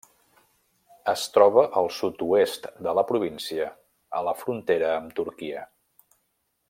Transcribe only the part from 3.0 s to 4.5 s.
la província, a la